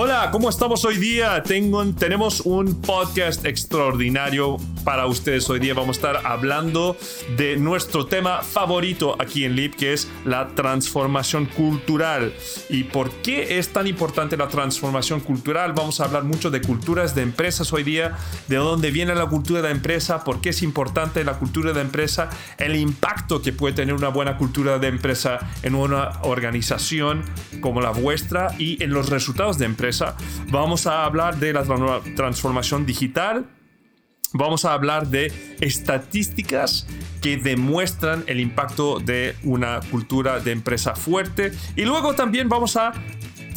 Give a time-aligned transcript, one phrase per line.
[0.00, 1.42] Hola, ¿cómo estamos hoy día?
[1.42, 4.56] Tengo, tenemos un podcast extraordinario
[4.88, 5.74] para ustedes hoy día.
[5.74, 6.96] Vamos a estar hablando
[7.36, 12.32] de nuestro tema favorito aquí en LIP, que es la transformación cultural.
[12.70, 15.74] ¿Y por qué es tan importante la transformación cultural?
[15.74, 18.16] Vamos a hablar mucho de culturas de empresas hoy día,
[18.46, 22.30] de dónde viene la cultura de empresa, por qué es importante la cultura de empresa,
[22.56, 27.24] el impacto que puede tener una buena cultura de empresa en una organización
[27.60, 30.16] como la vuestra y en los resultados de empresa.
[30.50, 31.62] Vamos a hablar de la
[32.16, 33.44] transformación digital,
[34.32, 36.86] vamos a hablar de estadísticas
[37.20, 41.52] que demuestran el impacto de una cultura de empresa fuerte.
[41.76, 42.92] Y luego también vamos a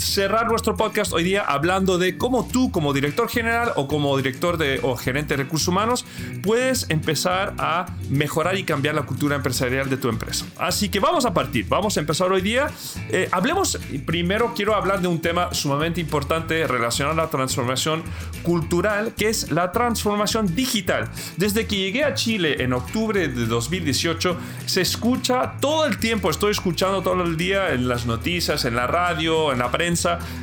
[0.02, 4.58] cerrar nuestro podcast hoy día hablando de cómo tú como director general o como director
[4.58, 6.06] de, o gerente de recursos humanos
[6.42, 10.46] puedes empezar a mejorar y cambiar la cultura empresarial de tu empresa.
[10.58, 12.70] Así que vamos a partir, vamos a empezar hoy día.
[13.10, 18.04] Eh, hablemos, primero quiero hablar de un tema sumamente importante relacionado a la transformación
[18.44, 21.10] cultural, que es la transformación digital.
[21.38, 26.52] Desde que llegué a Chile en octubre de 2018, se escucha todo el tiempo, estoy
[26.52, 29.91] escuchando todo el día en las noticias, en la radio, en la prensa,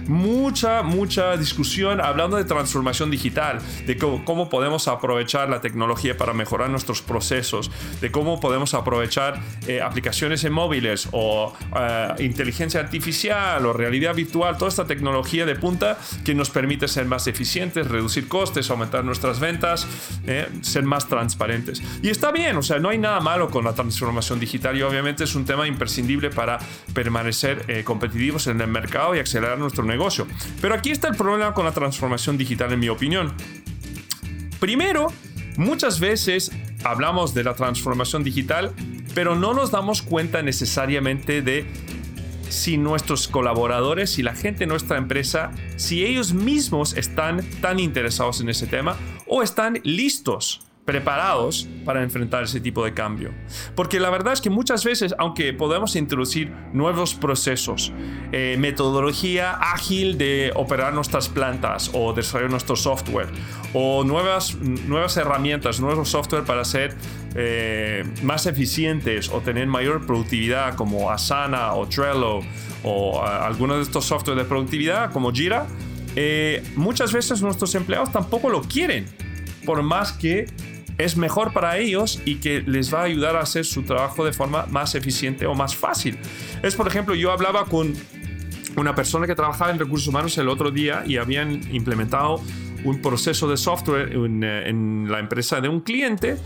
[0.07, 6.71] mucha, mucha discusión hablando de transformación digital, de cómo, podemos aprovechar la tecnología para mejorar
[6.71, 13.73] nuestros procesos, de cómo podemos aprovechar eh, aplicaciones en móviles o eh, inteligencia artificial o
[13.73, 18.71] realidad virtual, toda esta tecnología de punta que nos permite ser más eficientes, reducir costes,
[18.71, 19.87] aumentar nuestras ventas,
[20.27, 21.83] eh, ser más transparentes.
[22.03, 25.25] Y está bien, o sea, no hay nada malo con la transformación digital y obviamente
[25.25, 26.59] es un tema imprescindible para
[26.93, 30.27] permanecer competitivos en el mercado y acceder nuestro negocio.
[30.61, 33.33] Pero aquí está el problema con la transformación digital, en mi opinión.
[34.61, 35.13] Primero,
[35.57, 36.51] muchas veces
[36.85, 38.73] hablamos de la transformación digital,
[39.15, 41.67] pero no nos damos cuenta necesariamente de
[42.49, 48.41] si nuestros colaboradores y la gente de nuestra empresa, si ellos mismos están tan interesados
[48.41, 48.97] en ese tema
[49.27, 53.31] o están listos preparados para enfrentar ese tipo de cambio.
[53.75, 57.93] Porque la verdad es que muchas veces, aunque podemos introducir nuevos procesos,
[58.33, 63.29] eh, metodología ágil de operar nuestras plantas o desarrollar nuestro software,
[63.75, 66.97] o nuevas, nuevas herramientas, nuevos software para ser
[67.35, 72.41] eh, más eficientes o tener mayor productividad como Asana o Trello
[72.83, 75.67] o algunos de estos software de productividad como Jira,
[76.17, 79.05] eh, muchas veces nuestros empleados tampoco lo quieren,
[79.67, 80.47] por más que
[80.99, 84.33] es mejor para ellos y que les va a ayudar a hacer su trabajo de
[84.33, 86.19] forma más eficiente o más fácil.
[86.63, 87.95] Es, por ejemplo, yo hablaba con
[88.77, 92.43] una persona que trabajaba en recursos humanos el otro día y habían implementado
[92.85, 96.37] un proceso de software en, en la empresa de un cliente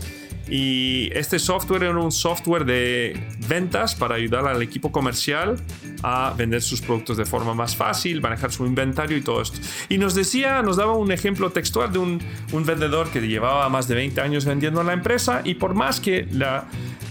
[0.49, 3.17] y este software era un software de
[3.47, 5.55] ventas para ayudar al equipo comercial
[6.03, 9.59] a vender sus productos de forma más fácil, manejar su inventario y todo esto.
[9.89, 12.21] Y nos decía, nos daba un ejemplo textual de un,
[12.51, 15.99] un vendedor que llevaba más de 20 años vendiendo a la empresa y por más
[15.99, 16.65] que la,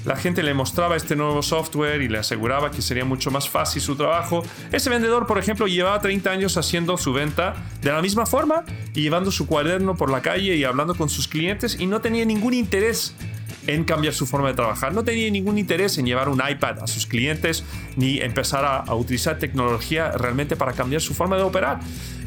[0.05, 3.81] la gente le mostraba este nuevo software y le aseguraba que sería mucho más fácil
[3.81, 4.43] su trabajo,
[4.73, 8.65] ese vendedor, por ejemplo, llevaba 30 años haciendo su venta de la misma forma
[8.95, 12.25] y llevando su cuaderno por la calle y hablando con sus clientes y no tenía
[12.25, 13.15] ningún interés
[13.67, 14.93] en cambiar su forma de trabajar.
[14.93, 17.65] No tenía ningún interés en llevar un iPad a sus clientes
[17.97, 21.81] ni empezar a, a utilizar tecnología realmente para cambiar su forma de operar.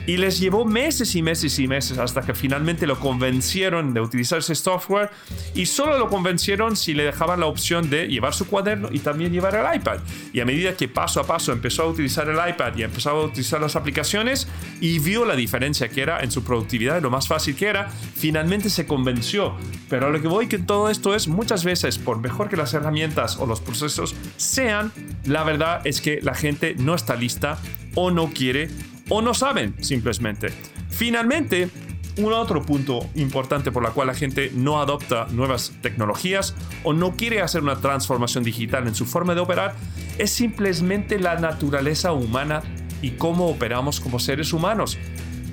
[0.08, 4.40] Y les llevó meses y meses y meses hasta que finalmente lo convencieron de utilizar
[4.40, 5.10] ese software
[5.54, 9.32] y solo lo convencieron si le dejaban la opción de llevar su cuaderno y también
[9.32, 10.00] llevar el iPad.
[10.34, 13.24] Y a medida que paso a paso empezó a utilizar el iPad y empezó a
[13.26, 14.48] utilizar las aplicaciones
[14.80, 18.70] y vio la diferencia que era en su productividad, lo más fácil que era, finalmente
[18.70, 19.56] se convenció.
[19.90, 23.38] Pero lo que voy que todo esto es muchas veces, por mejor que las herramientas
[23.38, 24.92] o los procesos sean,
[25.26, 27.58] la verdad es que la gente no está lista
[27.96, 28.70] o no quiere
[29.10, 30.50] o no saben simplemente.
[30.90, 31.70] Finalmente,
[32.18, 37.16] un otro punto importante por la cual la gente no adopta nuevas tecnologías o no
[37.16, 39.76] quiere hacer una transformación digital en su forma de operar
[40.18, 42.64] es simplemente la naturaleza humana
[43.02, 44.98] y cómo operamos como seres humanos.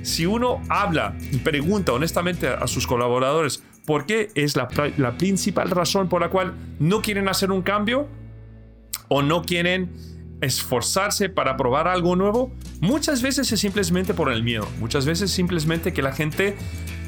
[0.03, 5.71] Si uno habla y pregunta honestamente a sus colaboradores por qué es la, la principal
[5.71, 8.09] razón por la cual no quieren hacer un cambio
[9.09, 9.91] o no quieren
[10.43, 14.69] esforzarse para probar algo nuevo, muchas veces es simplemente por el miedo.
[14.79, 16.57] Muchas veces simplemente que la gente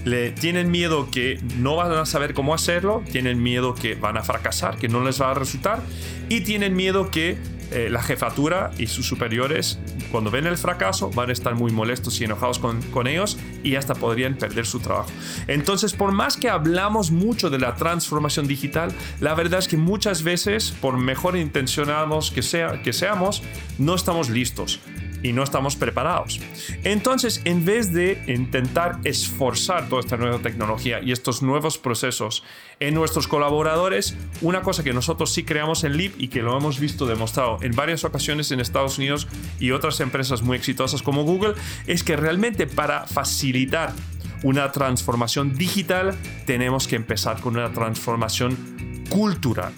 [0.05, 4.23] le tienen miedo que no van a saber cómo hacerlo, tienen miedo que van a
[4.23, 5.83] fracasar, que no les va a resultar
[6.29, 7.39] y tienen miedo que
[7.71, 9.79] eh, la jefatura y sus superiores,
[10.13, 13.75] cuando ven el fracaso, van a estar muy molestos y enojados con, con ellos y
[13.77, 15.11] hasta podrían perder su trabajo.
[15.49, 20.23] Entonces, por más que hablamos mucho de la transformación digital, la verdad es que muchas
[20.23, 23.43] veces, por mejor intencionados que, sea, que seamos,
[23.79, 24.81] no estamos listos.
[25.25, 26.39] Y no estamos preparados.
[26.85, 32.45] Entonces, en vez de intentar esforzar toda esta nueva tecnología y estos nuevos procesos
[32.79, 36.79] en nuestros colaboradores, una cosa que nosotros sí creamos en Leap y que lo hemos
[36.79, 39.27] visto demostrado en varias ocasiones en Estados Unidos
[39.59, 41.55] y otras empresas muy exitosas como Google,
[41.87, 43.95] es que realmente para facilitar
[44.43, 49.73] una transformación digital tenemos que empezar con una transformación cultural.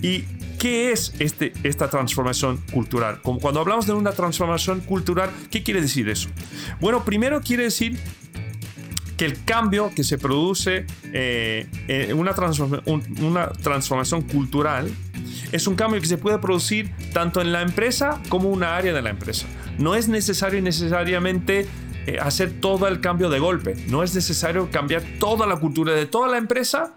[0.00, 0.24] ¿Y
[0.62, 3.20] qué es este, esta transformación cultural?
[3.20, 6.28] Como cuando hablamos de una transformación cultural, ¿qué quiere decir eso?
[6.80, 7.98] Bueno, primero quiere decir
[9.16, 12.32] que el cambio que se produce en eh, una,
[13.20, 14.88] una transformación cultural
[15.50, 19.02] es un cambio que se puede producir tanto en la empresa como una área de
[19.02, 19.48] la empresa.
[19.78, 21.66] No es necesario necesariamente
[22.06, 23.74] eh, hacer todo el cambio de golpe.
[23.88, 26.94] No es necesario cambiar toda la cultura de toda la empresa,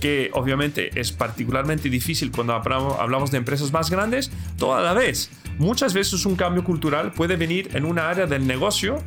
[0.00, 5.30] que obviamente es particularmente difícil cuando hablamos de empresas más grandes, toda la vez.
[5.58, 9.02] Muchas veces un cambio cultural puede venir en una área del negocio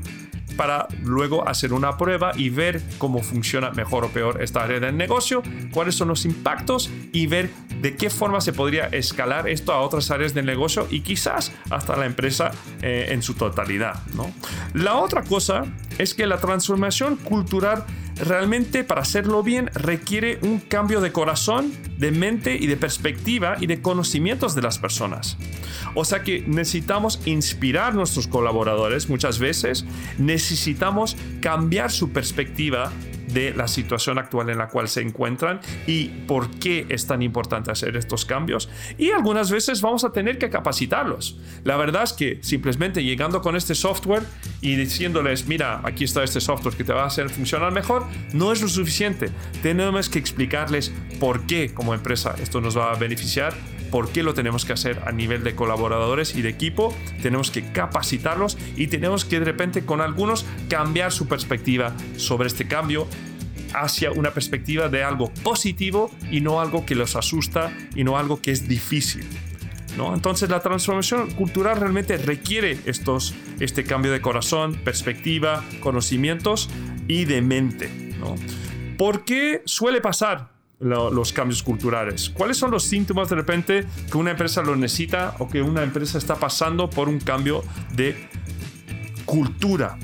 [0.56, 4.97] para luego hacer una prueba y ver cómo funciona mejor o peor esta área del
[4.97, 5.41] negocio,
[5.71, 7.50] cuáles son los impactos y ver
[7.81, 11.95] de qué forma se podría escalar esto a otras áreas del negocio y quizás hasta
[11.95, 12.51] la empresa
[12.81, 14.01] eh, en su totalidad.
[14.13, 14.31] ¿no?
[14.73, 15.65] La otra cosa
[15.97, 17.85] es que la transformación cultural
[18.21, 23.68] realmente para hacerlo bien requiere un cambio de corazón, de mente y de perspectiva y
[23.68, 25.38] de conocimientos de las personas.
[25.95, 29.85] O sea que necesitamos inspirar a nuestros colaboradores muchas veces,
[30.18, 32.91] necesitamos cambiar su perspectiva
[33.33, 37.72] de la situación actual en la cual se encuentran y por qué es tan importante
[37.72, 38.69] hacer estos cambios.
[38.98, 41.39] Y algunas veces vamos a tener que capacitarlos.
[41.63, 44.24] La verdad es que simplemente llegando con este software
[44.62, 48.51] y diciéndoles, mira, aquí está este software que te va a hacer funcionar mejor, no
[48.51, 49.30] es lo suficiente.
[49.62, 53.54] Tenemos que explicarles por qué como empresa esto nos va a beneficiar
[53.92, 57.72] por qué lo tenemos que hacer a nivel de colaboradores y de equipo, tenemos que
[57.72, 63.08] capacitarlos y tenemos que de repente con algunos cambiar su perspectiva sobre este cambio
[63.74, 68.42] hacia una perspectiva de algo positivo y no algo que los asusta y no algo
[68.42, 69.26] que es difícil.
[69.98, 70.14] ¿no?
[70.14, 76.70] Entonces la transformación cultural realmente requiere estos, este cambio de corazón, perspectiva, conocimientos
[77.08, 77.90] y de mente.
[78.20, 78.36] ¿no?
[78.98, 80.50] ¿Por qué suele pasar?
[80.81, 82.30] Los cambios culturales.
[82.30, 86.18] ¿Cuáles son los síntomas de repente que una empresa lo necesita o que una empresa
[86.18, 87.63] está pasando por un cambio
[87.94, 88.28] de
[89.25, 89.98] cultura?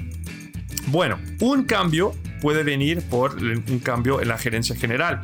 [0.88, 5.22] Bueno, un cambio puede venir por un cambio en la gerencia general.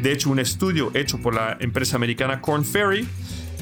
[0.00, 3.06] De hecho, un estudio hecho por la empresa americana Corn Ferry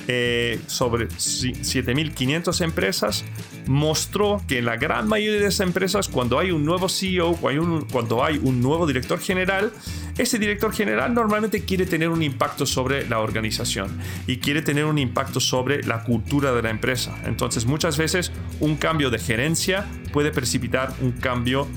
[0.08, 3.24] eh, sobre 7.500 empresas
[3.66, 8.24] mostró que en la gran mayoría de esas empresas, cuando hay un nuevo CEO, cuando
[8.24, 9.72] hay un nuevo director general,
[10.18, 14.98] ese director general normalmente quiere tener un impacto sobre la organización y quiere tener un
[14.98, 17.16] impacto sobre la cultura de la empresa.
[17.24, 21.68] Entonces muchas veces un cambio de gerencia puede precipitar un cambio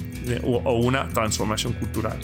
[0.43, 2.17] o una transformación cultural.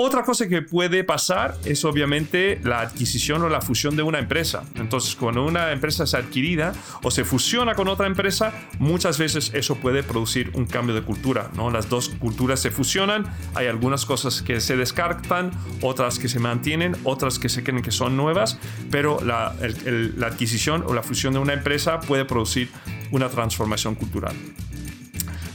[0.00, 4.62] Otra cosa que puede pasar es obviamente la adquisición o la fusión de una empresa.
[4.76, 6.72] Entonces, cuando una empresa es adquirida
[7.02, 11.50] o se fusiona con otra empresa, muchas veces eso puede producir un cambio de cultura.
[11.56, 11.72] ¿no?
[11.72, 15.50] Las dos culturas se fusionan, hay algunas cosas que se descartan,
[15.82, 18.56] otras que se mantienen, otras que se creen que son nuevas,
[18.92, 22.70] pero la, la adquisición o la fusión de una empresa puede producir
[23.10, 24.36] una transformación cultural.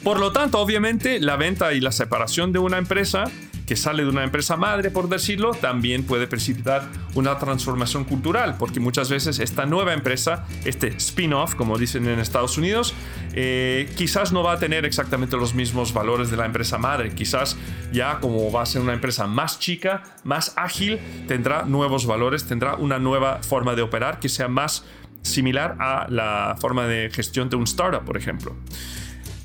[0.03, 3.31] Por lo tanto, obviamente, la venta y la separación de una empresa
[3.65, 8.79] que sale de una empresa madre, por decirlo, también puede precipitar una transformación cultural, porque
[8.79, 12.93] muchas veces esta nueva empresa, este spin-off, como dicen en Estados Unidos,
[13.33, 17.13] eh, quizás no va a tener exactamente los mismos valores de la empresa madre.
[17.13, 17.57] Quizás
[17.91, 22.75] ya como va a ser una empresa más chica, más ágil, tendrá nuevos valores, tendrá
[22.75, 24.85] una nueva forma de operar que sea más
[25.21, 28.55] similar a la forma de gestión de un startup, por ejemplo.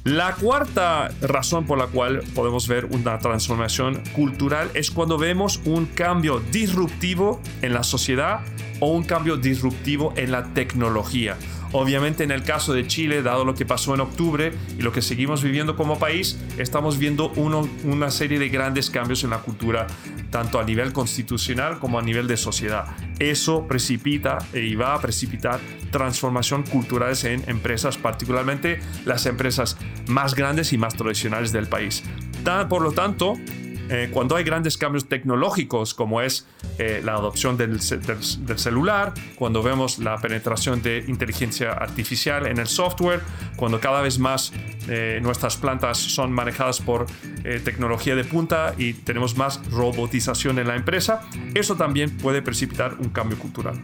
[0.09, 5.85] La cuarta razón por la cual podemos ver una transformación cultural es cuando vemos un
[5.85, 8.41] cambio disruptivo en la sociedad
[8.81, 11.37] o un cambio disruptivo en la tecnología.
[11.73, 15.03] Obviamente en el caso de Chile, dado lo que pasó en octubre y lo que
[15.03, 19.87] seguimos viviendo como país, estamos viendo una serie de grandes cambios en la cultura,
[20.31, 22.87] tanto a nivel constitucional como a nivel de sociedad.
[23.19, 25.61] Eso precipita y va a precipitar
[25.91, 32.03] transformación culturales en empresas, particularmente las empresas más grandes y más tradicionales del país.
[32.71, 33.35] Por lo tanto,
[33.91, 36.47] eh, cuando hay grandes cambios tecnológicos como es
[36.79, 43.21] eh, la adopción del, celular, cuando vemos la penetración de inteligencia artificial en el software,
[43.57, 44.53] cuando cada vez más
[44.89, 47.07] eh, nuestras plantas son manejadas por
[47.65, 51.23] tecnología de punta y tenemos más robotización en la empresa,
[51.55, 53.83] eso también puede precipitar un cambio cultural.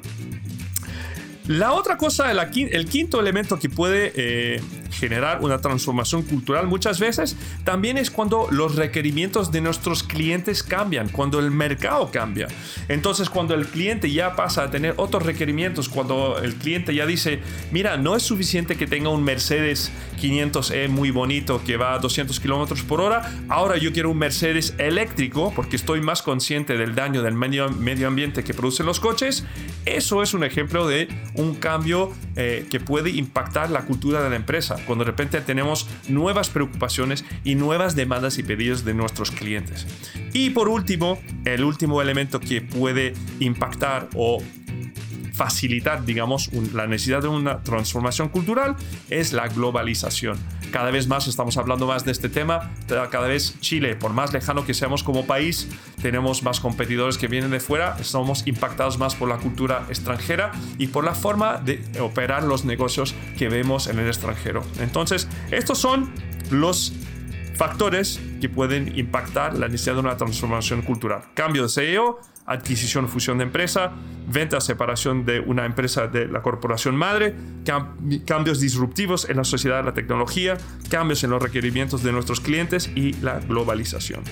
[1.47, 4.63] La otra cosa, el quinto elemento que puede eh,
[5.05, 11.11] generar una transformación cultural muchas veces también es cuando los requerimientos de nuestros clientes cambian,
[11.11, 12.49] cuando el mercado cambia.
[12.89, 17.41] Entonces, cuando el cliente ya pasa a tener otros requerimientos, cuando el cliente ya dice,
[17.71, 19.93] mira, no es suficiente que tenga un Mercedes
[20.23, 24.75] 500e muy bonito que va a 200 kilómetros por hora, ahora yo quiero un Mercedes
[24.79, 29.45] eléctrico porque estoy más consciente del daño del medio, medio ambiente que producen los coches.
[29.85, 34.37] Eso es un ejemplo de un cambio eh, que puede impactar la cultura de la
[34.37, 39.89] empresa, cuando de repente tenemos nuevas preocupaciones y nuevas demandas y pedidos de nuestros clientes.
[40.33, 44.41] Y por último, el último elemento que puede impactar o
[45.35, 48.77] facilitar, digamos, la necesidad de una transformación cultural
[49.11, 50.39] es la globalización.
[50.71, 54.65] Cada vez más estamos hablando más de este tema, cada vez Chile, por más lejano
[54.65, 55.69] que seamos como país,
[56.01, 60.87] tenemos más competidores que vienen de fuera, estamos impactados más por la cultura extranjera y
[60.89, 64.63] por la forma de operar los negocios que vemos en el extranjero.
[64.79, 66.13] Entonces, estos son
[66.51, 66.93] los
[67.57, 71.23] factores que pueden impactar la necesidad de una transformación cultural.
[71.35, 73.93] Cambio de CEO, adquisición o fusión de empresa,
[74.29, 77.35] venta, separación de una empresa de la corporación madre,
[78.27, 80.57] cambios disruptivos en la sociedad, la tecnología,
[80.91, 84.23] cambios en los requerimientos de nuestros clientes y la globalización.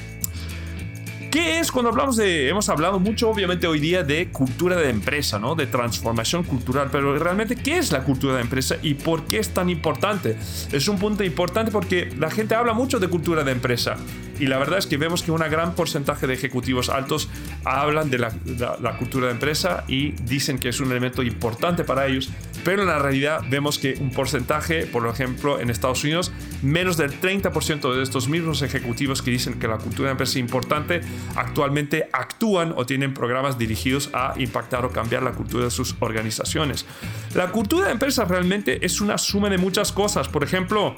[1.32, 5.38] ¿Qué es cuando hablamos de, hemos hablado mucho obviamente hoy día de cultura de empresa,
[5.38, 5.54] ¿no?
[5.54, 9.48] De transformación cultural, pero realmente ¿qué es la cultura de empresa y por qué es
[9.48, 10.36] tan importante?
[10.72, 13.96] Es un punto importante porque la gente habla mucho de cultura de empresa
[14.38, 17.30] y la verdad es que vemos que un gran porcentaje de ejecutivos altos
[17.64, 18.32] hablan de la,
[18.80, 22.28] la, cultura de empresa y dicen que es un elemento importante para ellos,
[22.64, 27.20] pero en la realidad vemos que un porcentaje, por ejemplo, en Estados Unidos, menos del
[27.20, 31.00] 30% de estos mismos ejecutivos que dicen que la cultura de empresa es importante,
[31.36, 36.86] actualmente actúan o tienen programas dirigidos a impactar o cambiar la cultura de sus organizaciones.
[37.34, 40.28] La cultura de empresa realmente es una suma de muchas cosas.
[40.28, 40.96] Por ejemplo,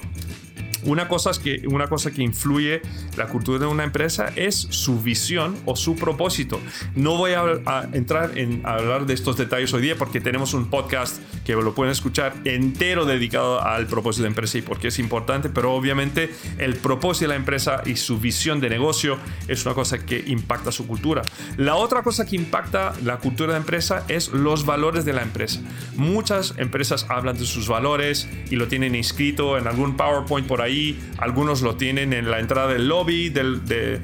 [0.85, 2.81] una cosa, es que, una cosa que influye
[3.17, 6.59] la cultura de una empresa es su visión o su propósito.
[6.95, 11.21] No voy a, entrar en hablar de estos detalles hoy día porque tenemos un podcast
[11.43, 15.49] que lo pueden escuchar entero dedicado al propósito de empresa y por qué es importante,
[15.49, 19.99] pero obviamente el propósito de la empresa y su visión de negocio es una cosa
[19.99, 21.21] que impacta su cultura.
[21.57, 25.61] La otra cosa que impacta la cultura de empresa es los valores de la empresa.
[25.95, 30.74] Muchas empresas hablan de sus valores y lo tienen inscrito en algún PowerPoint por ahí
[31.17, 34.01] algunos lo tienen en la entrada del lobby, de,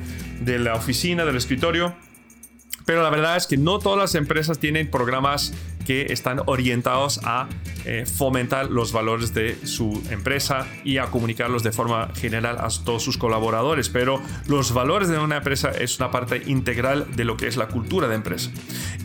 [0.60, 1.96] la oficina, del escritorio.
[2.86, 5.54] Pero la verdad es que no todas las empresas tienen programas
[5.86, 7.48] que están orientados a
[7.86, 13.04] eh, fomentar los valores de su empresa y a comunicarlos de forma general a todos
[13.04, 13.90] sus colaboradores.
[13.90, 17.68] Pero los valores de una empresa es una parte integral de lo que es la
[17.68, 18.52] cultura de empresa.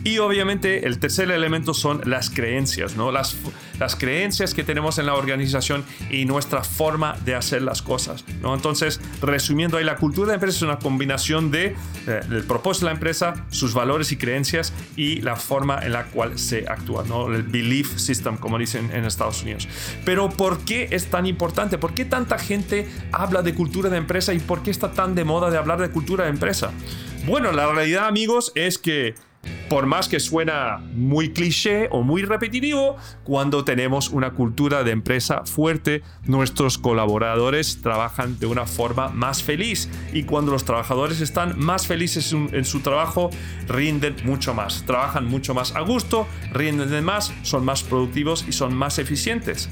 [0.03, 3.11] Y obviamente el tercer elemento son las creencias, ¿no?
[3.11, 3.35] Las,
[3.79, 8.53] las creencias que tenemos en la organización y nuestra forma de hacer las cosas, ¿no?
[8.53, 11.75] Entonces, resumiendo ahí, la cultura de empresa es una combinación de
[12.07, 16.05] eh, el propósito de la empresa, sus valores y creencias y la forma en la
[16.05, 17.33] cual se actúa, ¿no?
[17.33, 19.67] El belief system, como dicen en Estados Unidos.
[20.05, 21.77] Pero ¿por qué es tan importante?
[21.77, 25.23] ¿Por qué tanta gente habla de cultura de empresa y por qué está tan de
[25.23, 26.71] moda de hablar de cultura de empresa?
[27.25, 29.15] Bueno, la realidad, amigos, es que
[29.69, 35.43] por más que suena muy cliché o muy repetitivo, cuando tenemos una cultura de empresa
[35.45, 39.89] fuerte, nuestros colaboradores trabajan de una forma más feliz.
[40.13, 43.29] Y cuando los trabajadores están más felices en su trabajo,
[43.67, 48.73] rinden mucho más, trabajan mucho más a gusto, rinden más, son más productivos y son
[48.73, 49.69] más eficientes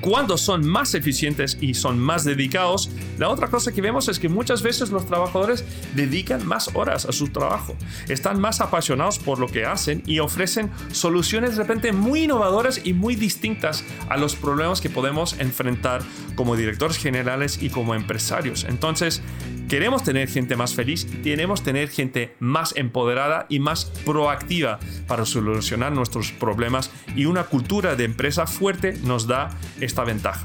[0.00, 4.28] cuando son más eficientes y son más dedicados, la otra cosa que vemos es que
[4.28, 5.64] muchas veces los trabajadores
[5.94, 7.76] dedican más horas a su trabajo,
[8.08, 12.94] están más apasionados por lo que hacen y ofrecen soluciones de repente muy innovadoras y
[12.94, 16.02] muy distintas a los problemas que podemos enfrentar
[16.34, 18.64] como directores generales y como empresarios.
[18.64, 19.22] Entonces,
[19.70, 25.92] queremos tener gente más feliz, queremos tener gente más empoderada y más proactiva para solucionar
[25.92, 29.50] nuestros problemas y una cultura de empresa fuerte nos da
[29.80, 30.44] esta ventaja.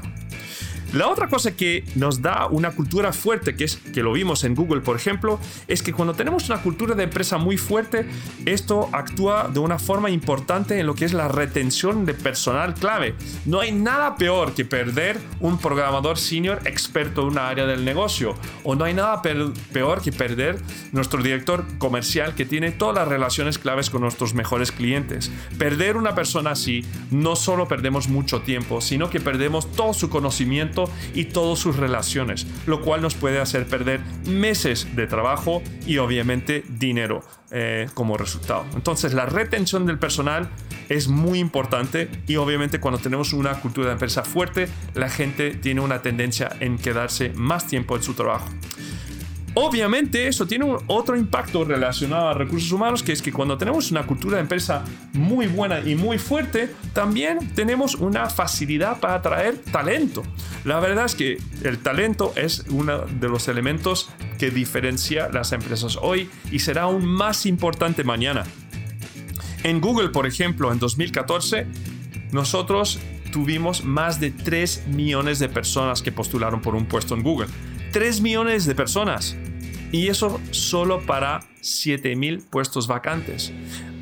[0.92, 4.54] La otra cosa que nos da una cultura fuerte, que es que lo vimos en
[4.54, 8.06] Google, por ejemplo, es que cuando tenemos una cultura de empresa muy fuerte,
[8.46, 13.14] esto actúa de una forma importante en lo que es la retención de personal clave.
[13.44, 18.34] No hay nada peor que perder un programador senior experto en una área del negocio,
[18.62, 20.58] o no hay nada peor que perder
[20.92, 25.30] nuestro director comercial que tiene todas las relaciones claves con nuestros mejores clientes.
[25.58, 30.75] Perder una persona así, no solo perdemos mucho tiempo, sino que perdemos todo su conocimiento
[31.14, 36.64] y todas sus relaciones, lo cual nos puede hacer perder meses de trabajo y obviamente
[36.68, 38.64] dinero eh, como resultado.
[38.74, 40.50] Entonces la retención del personal
[40.88, 45.80] es muy importante y obviamente cuando tenemos una cultura de empresa fuerte, la gente tiene
[45.80, 48.48] una tendencia en quedarse más tiempo en su trabajo.
[49.58, 54.06] Obviamente eso tiene otro impacto relacionado a recursos humanos, que es que cuando tenemos una
[54.06, 54.84] cultura de empresa
[55.14, 60.22] muy buena y muy fuerte, también tenemos una facilidad para atraer talento.
[60.66, 65.96] La verdad es que el talento es uno de los elementos que diferencia las empresas
[66.02, 68.44] hoy y será aún más importante mañana.
[69.62, 71.66] En Google, por ejemplo, en 2014,
[72.30, 73.00] nosotros
[73.32, 77.48] tuvimos más de 3 millones de personas que postularon por un puesto en Google.
[77.96, 79.38] 3 millones de personas.
[79.90, 83.54] Y eso solo para 7000 puestos vacantes.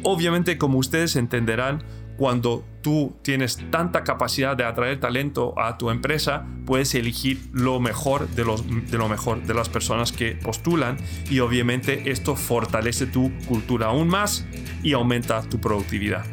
[0.02, 1.84] Obviamente, como ustedes entenderán,
[2.16, 8.28] cuando tú tienes tanta capacidad de atraer talento a tu empresa, puedes elegir lo mejor
[8.30, 10.96] de, los, de lo mejor de las personas que postulan
[11.30, 14.44] y obviamente esto fortalece tu cultura aún más
[14.82, 16.24] y aumenta tu productividad.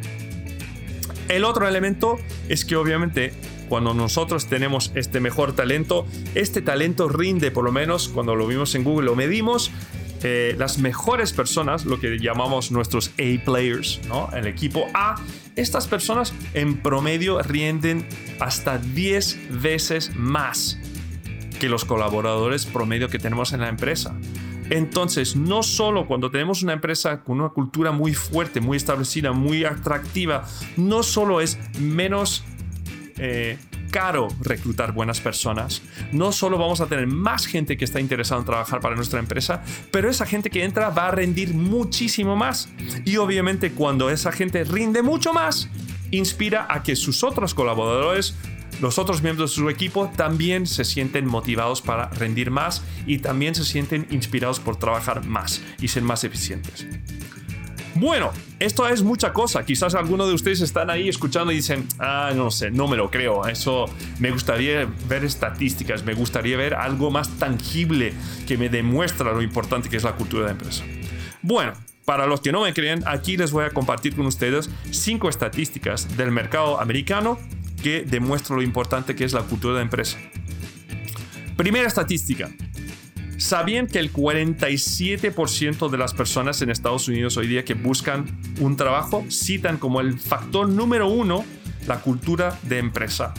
[1.32, 2.20] El otro elemento
[2.50, 3.32] es que obviamente
[3.70, 8.76] cuando nosotros tenemos este mejor talento, este talento rinde, por lo menos cuando lo vimos
[8.76, 9.72] en Google, lo medimos,
[10.24, 14.02] eh, las mejores personas, lo que llamamos nuestros A players,
[14.34, 15.16] el equipo A,
[15.56, 18.06] estas personas en promedio rinden
[18.42, 20.78] hasta 10 veces más
[21.62, 24.18] que los colaboradores promedio que tenemos en la empresa.
[24.72, 29.66] Entonces, no solo cuando tenemos una empresa con una cultura muy fuerte, muy establecida, muy
[29.66, 30.46] atractiva,
[30.78, 32.46] no solo es menos
[33.18, 33.58] eh,
[33.92, 35.82] caro reclutar buenas personas.
[36.14, 39.62] No solo vamos a tener más gente que está interesada en trabajar para nuestra empresa,
[39.92, 42.70] pero esa gente que entra va a rendir muchísimo más.
[43.04, 45.70] Y obviamente cuando esa gente rinde mucho más,
[46.12, 48.36] inspira a que sus otros colaboradores
[48.82, 53.54] los otros miembros de su equipo también se sienten motivados para rendir más y también
[53.54, 56.88] se sienten inspirados por trabajar más y ser más eficientes.
[57.96, 59.64] Bueno, esto es mucha cosa.
[59.64, 63.12] Quizás algunos de ustedes están ahí escuchando y dicen, ah, no sé, no me lo
[63.12, 63.46] creo.
[63.46, 63.86] Eso
[64.18, 68.14] me gustaría ver estadísticas, me gustaría ver algo más tangible
[68.48, 70.84] que me demuestra lo importante que es la cultura de empresa.
[71.44, 71.74] Bueno,
[72.06, 76.18] para los que no me creen, aquí les voy a compartir con ustedes cinco estadísticas
[76.18, 77.38] del mercado americano
[77.82, 80.18] que demuestran lo importante que es la cultura de empresa.
[81.58, 82.50] Primera estadística.
[83.38, 88.78] ¿Sabían que el 47% de las personas en Estados Unidos hoy día que buscan un
[88.78, 91.44] trabajo citan como el factor número uno
[91.88, 93.34] la cultura de empresa?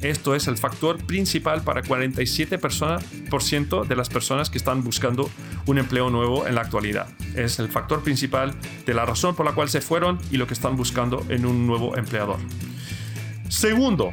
[0.00, 5.30] Esto es el factor principal para 47% de las personas que están buscando
[5.66, 7.08] un empleo nuevo en la actualidad.
[7.34, 8.52] Es el factor principal
[8.84, 11.66] de la razón por la cual se fueron y lo que están buscando en un
[11.66, 12.38] nuevo empleador.
[13.48, 14.12] Segundo,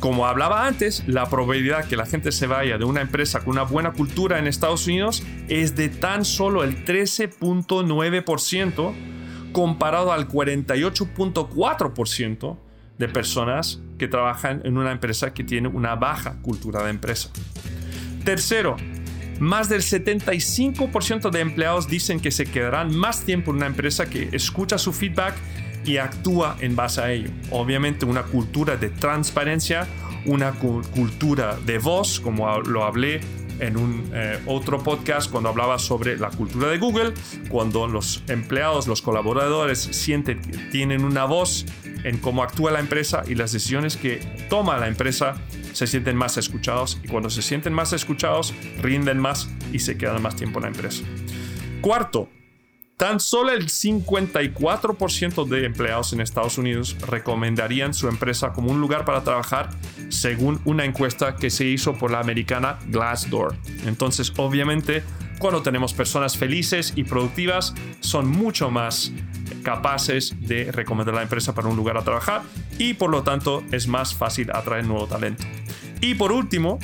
[0.00, 3.62] como hablaba antes, la probabilidad que la gente se vaya de una empresa con una
[3.62, 8.92] buena cultura en Estados Unidos es de tan solo el 13.9%
[9.52, 12.58] comparado al 48.4%
[12.98, 17.30] de personas que trabajan en una empresa que tiene una baja cultura de empresa.
[18.24, 18.76] Tercero,
[19.40, 24.30] más del 75% de empleados dicen que se quedarán más tiempo en una empresa que
[24.32, 25.34] escucha su feedback
[25.86, 27.30] y actúa en base a ello.
[27.50, 29.86] Obviamente una cultura de transparencia,
[30.26, 33.20] una cultura de voz, como lo hablé
[33.60, 37.14] en un eh, otro podcast cuando hablaba sobre la cultura de Google,
[37.48, 41.64] cuando los empleados, los colaboradores sienten tienen una voz
[42.04, 45.36] en cómo actúa la empresa y las decisiones que toma la empresa,
[45.72, 50.22] se sienten más escuchados y cuando se sienten más escuchados, rinden más y se quedan
[50.22, 51.02] más tiempo en la empresa.
[51.80, 52.28] Cuarto,
[52.96, 59.04] Tan solo el 54% de empleados en Estados Unidos recomendarían su empresa como un lugar
[59.04, 59.68] para trabajar
[60.08, 63.54] según una encuesta que se hizo por la americana Glassdoor.
[63.84, 65.02] Entonces, obviamente,
[65.38, 69.12] cuando tenemos personas felices y productivas, son mucho más
[69.62, 72.44] capaces de recomendar la empresa para un lugar a trabajar
[72.78, 75.44] y por lo tanto es más fácil atraer nuevo talento.
[76.00, 76.78] Y por último,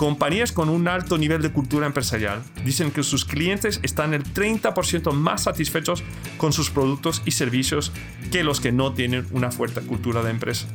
[0.00, 5.12] Compañías con un alto nivel de cultura empresarial dicen que sus clientes están el 30%
[5.12, 6.02] más satisfechos
[6.38, 7.92] con sus productos y servicios
[8.32, 10.66] que los que no tienen una fuerte cultura de empresa.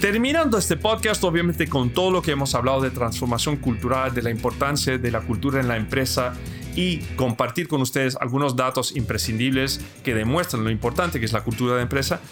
[0.00, 4.30] Terminando este podcast, obviamente con todo lo que hemos hablado de transformación cultural, de la
[4.30, 6.32] importancia de la cultura en la empresa
[6.74, 11.76] y compartir con ustedes algunos datos imprescindibles que demuestran lo importante que es la cultura
[11.76, 12.22] de empresa,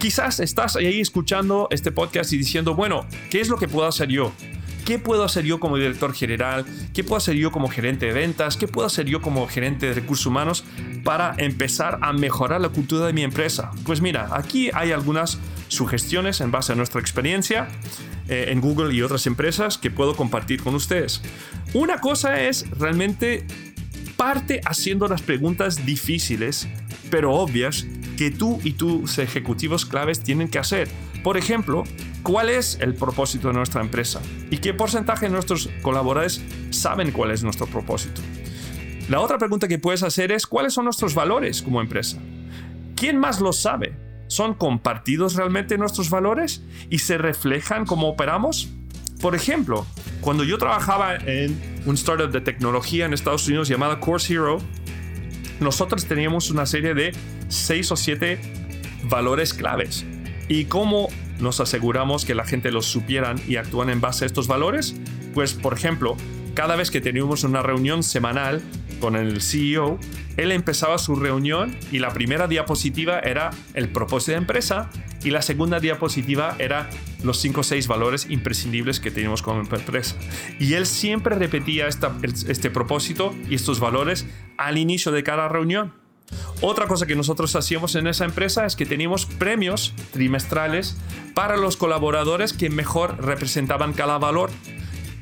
[0.00, 4.08] Quizás estás ahí escuchando este podcast y diciendo, bueno, ¿qué es lo que puedo hacer
[4.08, 4.32] yo?
[4.86, 6.64] ¿Qué puedo hacer yo como director general?
[6.94, 8.56] ¿Qué puedo hacer yo como gerente de ventas?
[8.56, 10.64] ¿Qué puedo hacer yo como gerente de recursos humanos
[11.04, 13.72] para empezar a mejorar la cultura de mi empresa?
[13.84, 17.68] Pues mira, aquí hay algunas sugestiones en base a nuestra experiencia
[18.26, 21.20] eh, en Google y otras empresas que puedo compartir con ustedes.
[21.74, 23.46] Una cosa es realmente
[24.16, 26.68] parte haciendo las preguntas difíciles,
[27.10, 27.86] pero obvias,
[28.20, 30.90] que tú y tus ejecutivos claves tienen que hacer.
[31.24, 31.84] Por ejemplo,
[32.22, 34.20] ¿cuál es el propósito de nuestra empresa?
[34.50, 38.20] ¿Y qué porcentaje de nuestros colaboradores saben cuál es nuestro propósito?
[39.08, 42.18] La otra pregunta que puedes hacer es ¿cuáles son nuestros valores como empresa?
[42.94, 43.96] ¿Quién más lo sabe?
[44.26, 48.68] ¿Son compartidos realmente nuestros valores y se reflejan como operamos?
[49.22, 49.86] Por ejemplo,
[50.20, 54.58] cuando yo trabajaba en un startup de tecnología en Estados Unidos llamada Course Hero,
[55.60, 57.12] nosotros teníamos una serie de
[57.48, 58.38] 6 o 7
[59.04, 60.04] valores claves.
[60.48, 64.46] ¿Y cómo nos aseguramos que la gente los supieran y actúan en base a estos
[64.48, 64.94] valores?
[65.34, 66.16] Pues, por ejemplo,
[66.54, 68.60] cada vez que teníamos una reunión semanal
[69.00, 69.98] con el CEO,
[70.36, 74.90] él empezaba su reunión y la primera diapositiva era el propósito de empresa
[75.22, 76.88] y la segunda diapositiva era
[77.22, 80.16] los 5 o 6 valores imprescindibles que tenemos como empresa.
[80.58, 85.94] Y él siempre repetía este propósito y estos valores al inicio de cada reunión.
[86.60, 90.96] Otra cosa que nosotros hacíamos en esa empresa es que teníamos premios trimestrales
[91.34, 94.50] para los colaboradores que mejor representaban cada valor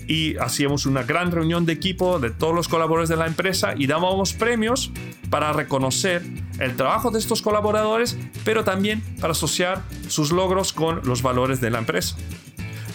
[0.09, 3.87] y hacíamos una gran reunión de equipo de todos los colaboradores de la empresa y
[3.87, 4.91] dábamos premios
[5.31, 6.23] para reconocer
[6.59, 11.71] el trabajo de estos colaboradores, pero también para asociar sus logros con los valores de
[11.71, 12.17] la empresa.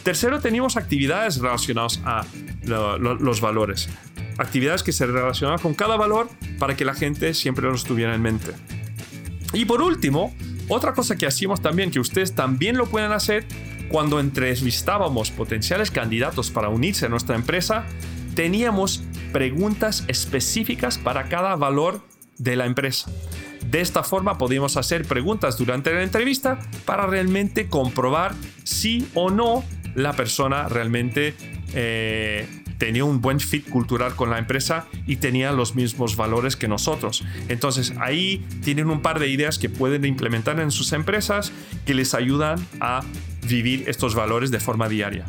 [0.03, 2.25] Tercero, teníamos actividades relacionadas a
[2.63, 3.89] los valores.
[4.37, 8.21] Actividades que se relacionaban con cada valor para que la gente siempre los tuviera en
[8.21, 8.51] mente.
[9.53, 10.33] Y por último,
[10.67, 13.45] otra cosa que hacíamos también, que ustedes también lo pueden hacer,
[13.93, 17.85] cuando entrevistábamos potenciales candidatos para unirse a nuestra empresa,
[18.33, 22.01] teníamos preguntas específicas para cada valor
[22.39, 23.11] de la empresa.
[23.69, 29.63] De esta forma podíamos hacer preguntas durante la entrevista para realmente comprobar si o no
[29.93, 31.35] la persona realmente
[31.75, 32.47] eh,
[32.79, 37.23] tenía un buen fit cultural con la empresa y tenía los mismos valores que nosotros.
[37.47, 41.51] Entonces ahí tienen un par de ideas que pueden implementar en sus empresas
[41.85, 43.03] que les ayudan a
[43.47, 45.25] vivir estos valores de forma diaria.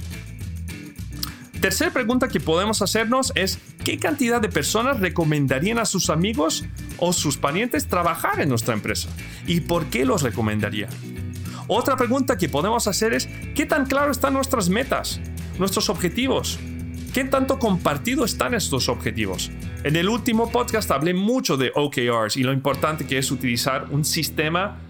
[1.61, 6.65] Tercera pregunta que podemos hacernos es ¿qué cantidad de personas recomendarían a sus amigos
[6.99, 9.09] o sus parientes trabajar en nuestra empresa?
[9.47, 10.89] ¿Y por qué los recomendaría?
[11.67, 15.21] Otra pregunta que podemos hacer es ¿qué tan claro están nuestras metas,
[15.59, 16.59] nuestros objetivos,
[17.15, 19.53] ¿Qué tanto compartido están estos objetivos?
[19.85, 24.05] En el último podcast hablé mucho de OKRs y lo importante que es utilizar un
[24.05, 24.81] sistema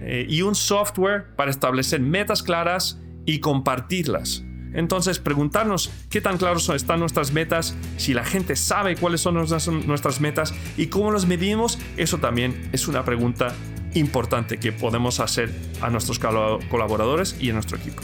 [0.00, 4.44] eh, y un software para establecer metas claras y compartirlas.
[4.74, 10.20] Entonces, preguntarnos qué tan claros están nuestras metas, si la gente sabe cuáles son nuestras,
[10.20, 13.54] metas y cómo los medimos, eso también es una pregunta
[13.94, 18.02] importante que podemos hacer a nuestros colaboradores y a nuestro equipo.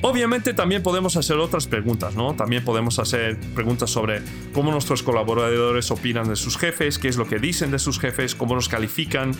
[0.00, 2.34] Obviamente también podemos hacer otras preguntas, ¿no?
[2.34, 4.20] También podemos hacer preguntas sobre
[4.52, 8.34] cómo nuestros colaboradores opinan de sus jefes, qué es lo que dicen de sus jefes,
[8.34, 9.32] cómo nos califican.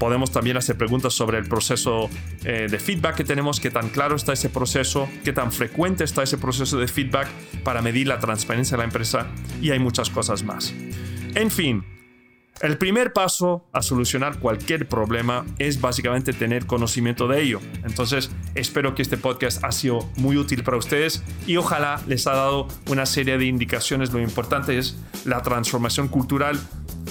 [0.00, 2.08] Podemos también hacer preguntas sobre el proceso
[2.44, 6.22] eh, de feedback que tenemos, qué tan claro está ese proceso, qué tan frecuente está
[6.22, 7.28] ese proceso de feedback
[7.64, 9.26] para medir la transparencia de la empresa
[9.60, 10.72] y hay muchas cosas más.
[11.34, 11.84] En fin,
[12.62, 17.60] el primer paso a solucionar cualquier problema es básicamente tener conocimiento de ello.
[17.84, 22.32] Entonces, espero que este podcast ha sido muy útil para ustedes y ojalá les ha
[22.32, 24.12] dado una serie de indicaciones.
[24.12, 26.60] Lo importante es la transformación cultural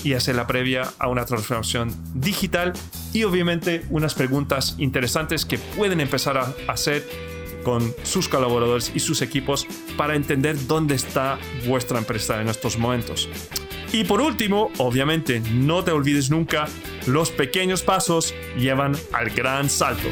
[0.04, 2.74] y hacer la previa a una transformación digital
[3.14, 7.08] y obviamente unas preguntas interesantes que pueden empezar a hacer
[7.64, 13.28] con sus colaboradores y sus equipos para entender dónde está vuestra empresa en estos momentos.
[13.92, 16.68] Y por último, obviamente, no te olvides nunca,
[17.08, 20.08] los pequeños pasos llevan al gran salto.